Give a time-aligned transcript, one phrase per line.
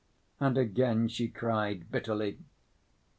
[0.39, 2.39] And again she cried bitterly.